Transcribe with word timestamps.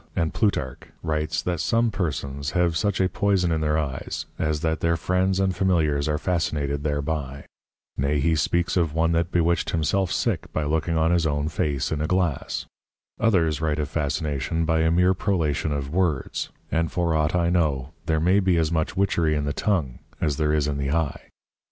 _And 0.15 0.33
Plutarch 0.33 0.79
writes 1.03 1.43
that 1.43 1.59
some 1.59 1.91
persons 1.91 2.53
have 2.57 2.75
such 2.75 2.99
a 2.99 3.07
Poyson 3.07 3.51
in 3.51 3.61
their 3.61 3.77
Eyes, 3.77 4.25
as 4.39 4.61
that 4.61 4.79
their 4.79 4.97
Friends 4.97 5.39
and 5.39 5.55
Familiars 5.55 6.09
are 6.09 6.17
Fascinated 6.17 6.83
thereby; 6.83 7.45
nay 7.97 8.19
he 8.19 8.35
speaks 8.35 8.75
of 8.75 8.95
one 8.95 9.11
that 9.11 9.31
Bewitched 9.31 9.69
himself 9.69 10.11
sick 10.11 10.51
by 10.51 10.63
looking 10.63 10.97
on 10.97 11.11
his 11.11 11.27
own 11.27 11.49
Face 11.49 11.91
in 11.91 12.01
a 12.01 12.07
Glass: 12.07 12.65
Others 13.19 13.61
write 13.61 13.77
of 13.77 13.89
Fascination 13.89 14.65
by 14.65 14.79
a 14.79 14.89
meer 14.89 15.13
Prolation 15.13 15.71
of 15.71 15.91
Words; 15.93 16.49
and 16.71 16.91
for 16.91 17.13
ought 17.13 17.35
I 17.35 17.51
know, 17.51 17.91
there 18.07 18.19
may 18.19 18.39
be 18.39 18.57
as 18.57 18.71
much 18.71 18.97
Witchery 18.97 19.35
in 19.35 19.45
the 19.45 19.53
Tongue 19.53 19.99
as 20.19 20.37
there 20.37 20.51
is 20.51 20.67
in 20.67 20.79
the 20.79 20.89
Eye. 20.89 21.29